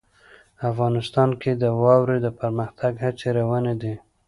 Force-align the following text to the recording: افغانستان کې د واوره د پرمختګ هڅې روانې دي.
افغانستان 0.71 1.29
کې 1.41 1.51
د 1.61 1.63
واوره 1.81 2.17
د 2.21 2.27
پرمختګ 2.39 2.93
هڅې 3.05 3.27
روانې 3.39 3.75
دي. 3.81 3.95